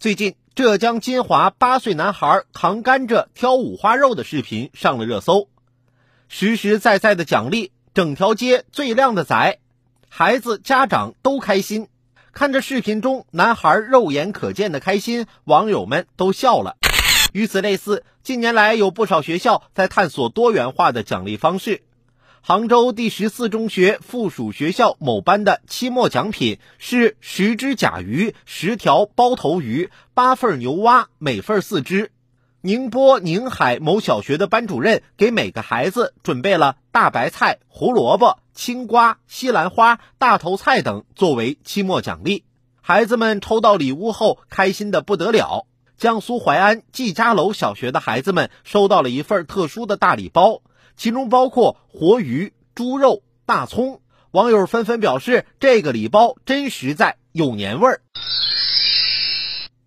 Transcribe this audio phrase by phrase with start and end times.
[0.00, 5.48] 最近，浙江金华八岁男孩扛甘蔗挑五花肉的视频上了热搜，
[6.28, 9.58] 实实在在的奖励，整条街最靓的仔，
[10.08, 11.88] 孩子家长都开心。
[12.30, 16.76] 看着视频中男孩肉眼可见的开心，网友们都笑了。
[17.32, 21.82] 与此类似，近年来有不少学校在探索多元化的奖励方式。
[22.48, 32.10] 杭州第十四中学附属学校某班的期末奖品是十只甲鱼、十条包头鱼、八份牛蛙，每份四只。
[32.62, 42.44] 宁波宁海某小学的班主任给每个孩子准备了大白菜、胡萝卜、青瓜、西兰花、大头菜等作为期末奖励。
[42.80, 45.66] 孩子们抽到礼物后，开心的不得了。
[45.98, 50.62] 江苏淮安季家楼小学的孩子们收到了一份特殊的大礼包。
[50.98, 54.00] 其中包括活鱼、猪肉、大葱，
[54.32, 58.02] 网友纷纷表示这个礼包真实在，有年味儿。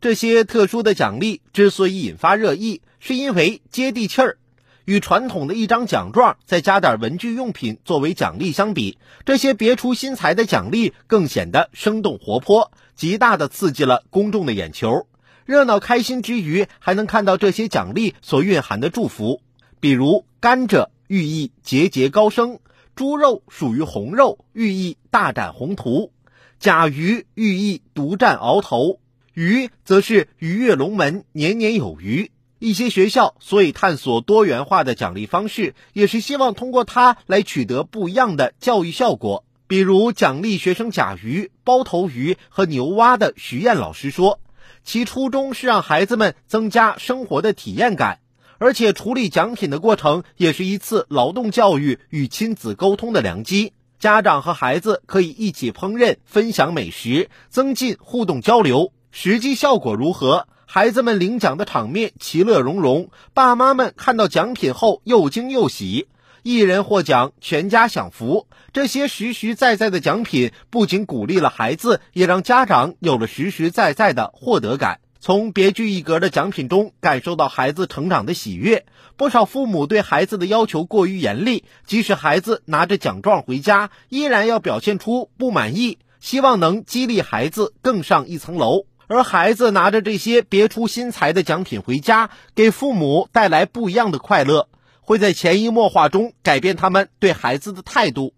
[0.00, 4.38] 这些特殊的奖励之所以引发热议，是因为接地气儿。
[4.84, 15.08] 与传统的一张奖状再加点文具用品作为奖励相比，这些别出心裁的奖励更显得生动活泼，极大的刺激了公众的眼球。
[15.46, 19.40] 热闹开心之余，还能看到这些奖励所蕴含的祝福。
[19.78, 22.58] 比如甘蔗寓意节节高升，
[22.96, 26.10] 猪肉属于红肉，寓意大展宏图；
[26.58, 28.98] 甲鱼寓意独占鳌头，
[29.34, 32.30] 鱼则是鱼跃龙门，年年有余。
[32.58, 39.44] 一些学校所以探索多元化的奖励方式，也是希望通过它来取得不一样的教育效果。
[39.66, 44.40] 比如奖励学生甲鱼、包头鱼和牛蛙的徐燕老师说，
[44.82, 48.20] 其初衷是让孩子们增加生活的体验感。
[48.62, 58.92] 而且处理奖品的过程也是一次劳动教育与亲子沟通的良机，家长和孩子可以一起烹饪、分享美食，增进互动交流。
[59.10, 60.46] 实际效果如何？
[60.64, 66.06] 孩子们领奖的场面其乐融融，爸妈们看到奖品后又惊又喜，
[66.44, 68.46] 一人获奖，全家享福。
[68.72, 75.00] 这些实实在在的奖品不仅鼓励了孩子，也让家长有了实实在在的获得感。
[75.24, 78.84] 从别具一格的奖品中感受到孩子成长的喜悦。
[79.16, 88.86] 不少父母对孩子的要求过于严厉，即使孩子拿着奖状回家，依然要表现出不满意，希望能激励孩子更上一层楼。
[89.06, 94.68] 而孩子拿着这些别出心裁的奖品回家，给父母带来不一样的快乐，
[95.02, 98.34] 会在潜移默化中改变他们对孩子的态度。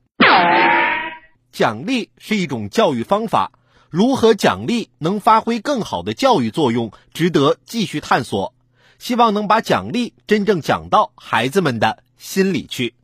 [1.50, 3.52] 奖励是一种教育方法。
[3.96, 8.52] 如何奖励能发挥更好的教育作用，值得继续探索。
[8.98, 12.94] 希望能把奖励真正讲到孩子们的心里去。